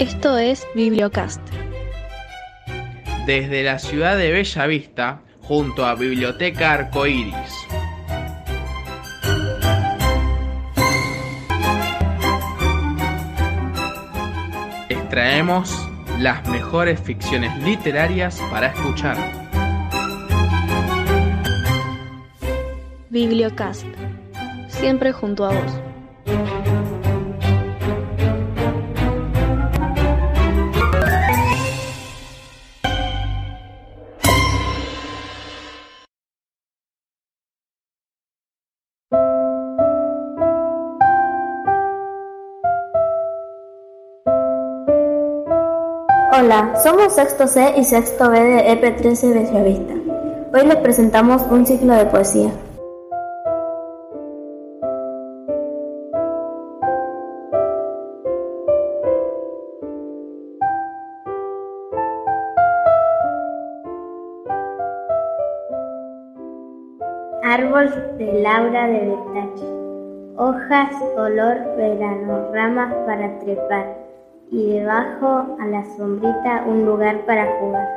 Esto 0.00 0.38
es 0.38 0.66
Bibliocast. 0.74 1.42
Desde 3.26 3.62
la 3.62 3.78
ciudad 3.78 4.16
de 4.16 4.32
Bella 4.32 4.66
Vista, 4.66 5.20
junto 5.42 5.84
a 5.84 5.94
Biblioteca 5.94 6.72
Arcoíris. 6.72 7.34
Extraemos 14.88 15.86
las 16.18 16.48
mejores 16.48 16.98
ficciones 16.98 17.54
literarias 17.62 18.40
para 18.50 18.68
escuchar. 18.68 19.18
Bibliocast. 23.10 23.84
Siempre 24.68 25.12
junto 25.12 25.44
a 25.44 25.52
vos. 25.52 25.89
Hola, 46.32 46.76
somos 46.76 47.12
Sexto 47.16 47.48
C 47.48 47.74
y 47.76 47.82
Sexto 47.82 48.30
B 48.30 48.38
de 48.38 48.68
EP13 48.68 49.34
Bellavista. 49.34 49.94
Hoy 50.54 50.64
les 50.64 50.76
presentamos 50.76 51.42
un 51.50 51.66
ciclo 51.66 51.92
de 51.92 52.06
poesía. 52.06 52.50
Árbol 67.42 68.16
de 68.18 68.40
Laura 68.40 68.86
de 68.86 69.00
Betache. 69.00 69.66
Hojas, 70.36 70.94
olor, 71.16 71.76
verano, 71.76 72.52
ramas 72.52 72.94
para 73.04 73.36
trepar 73.40 74.09
y 74.50 74.72
debajo 74.78 75.56
a 75.60 75.66
la 75.66 75.84
sombrita 75.96 76.64
un 76.66 76.84
lugar 76.84 77.24
para 77.24 77.46
jugar. 77.58 77.88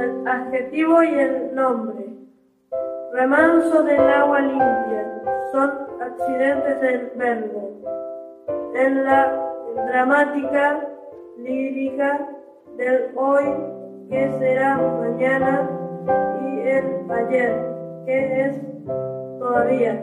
El 0.00 0.26
adjetivo 0.26 1.02
y 1.04 1.14
el 1.14 1.54
nombre. 1.54 2.06
Remanso 3.12 3.82
del 3.84 4.00
agua 4.10 4.40
limpia 4.40 5.22
son 5.52 5.70
accidentes 6.00 6.80
del 6.80 7.12
verbo. 7.16 7.70
En 8.74 9.04
la 9.04 9.32
dramática 9.86 10.97
lírica 11.38 12.28
del 12.76 13.16
hoy, 13.16 13.44
que 14.10 14.30
será 14.38 14.76
mañana, 14.76 15.70
y 16.42 16.60
el 16.60 17.10
ayer, 17.10 17.52
que 18.06 18.42
es 18.42 18.60
todavía. 19.38 20.02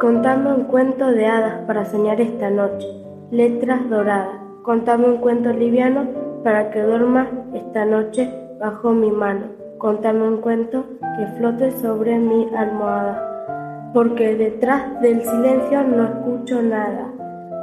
Contame 0.00 0.52
un 0.52 0.64
cuento 0.64 1.10
de 1.10 1.26
hadas 1.26 1.60
para 1.66 1.84
soñar 1.86 2.20
esta 2.20 2.50
noche, 2.50 2.86
letras 3.30 3.88
doradas. 3.88 4.38
Contame 4.62 5.06
un 5.06 5.16
cuento 5.18 5.50
liviano 5.50 6.06
para 6.42 6.70
que 6.70 6.82
duermas 6.82 7.28
esta 7.54 7.86
noche 7.86 8.30
bajo 8.60 8.92
mi 8.92 9.10
mano. 9.10 9.63
Contame 9.84 10.26
un 10.26 10.38
cuento 10.38 10.86
que 10.98 11.26
flote 11.36 11.70
sobre 11.72 12.18
mi 12.18 12.48
almohada, 12.56 13.90
porque 13.92 14.34
detrás 14.34 14.98
del 15.02 15.20
silencio 15.20 15.82
no 15.82 16.04
escucho 16.04 16.62
nada. 16.62 17.12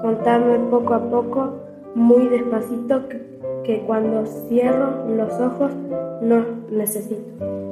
Contame 0.03 0.59
poco 0.69 0.93
a 0.93 1.09
poco, 1.09 1.53
muy 1.95 2.27
despacito, 2.27 3.09
que, 3.09 3.23
que 3.63 3.81
cuando 3.87 4.27
cierro 4.27 5.07
los 5.07 5.33
ojos 5.39 5.71
no 6.21 6.45
necesito. 6.69 7.70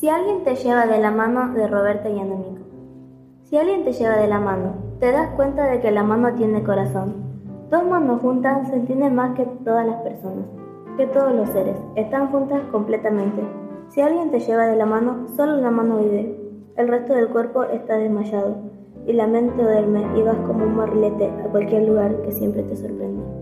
Si 0.00 0.08
alguien 0.08 0.44
te 0.44 0.54
lleva 0.54 0.86
de 0.86 0.96
la 0.96 1.10
mano 1.10 1.52
de 1.52 1.66
Roberta 1.66 2.08
y 2.08 2.18
Anónico. 2.18 2.64
Si 3.42 3.58
alguien 3.58 3.84
te 3.84 3.92
lleva 3.92 4.16
de 4.16 4.28
la 4.28 4.40
mano, 4.40 4.72
te 4.98 5.12
das 5.12 5.28
cuenta 5.36 5.66
de 5.66 5.82
que 5.82 5.90
la 5.90 6.02
mano 6.02 6.32
tiene 6.36 6.62
corazón. 6.62 7.16
Dos 7.70 7.84
manos 7.84 8.22
juntas 8.22 8.66
se 8.68 8.76
entienden 8.76 9.14
más 9.14 9.36
que 9.36 9.44
todas 9.62 9.86
las 9.86 9.96
personas, 9.96 10.46
que 10.96 11.06
todos 11.06 11.34
los 11.34 11.50
seres. 11.50 11.76
Están 11.96 12.30
juntas 12.30 12.62
completamente. 12.72 13.42
Si 13.90 14.00
alguien 14.00 14.30
te 14.30 14.40
lleva 14.40 14.68
de 14.68 14.76
la 14.76 14.86
mano, 14.86 15.28
solo 15.36 15.56
la 15.56 15.70
mano 15.70 15.98
vive. 15.98 16.34
El 16.78 16.88
resto 16.88 17.12
del 17.12 17.28
cuerpo 17.28 17.64
está 17.64 17.98
desmayado. 17.98 18.56
Y 19.06 19.12
la 19.12 19.26
mente 19.26 19.62
duerme 19.62 20.06
y 20.16 20.22
vas 20.22 20.38
como 20.46 20.64
un 20.64 20.78
barrilete 20.78 21.26
a 21.26 21.50
cualquier 21.50 21.82
lugar 21.82 22.22
que 22.22 22.32
siempre 22.32 22.62
te 22.62 22.74
sorprende. 22.74 23.39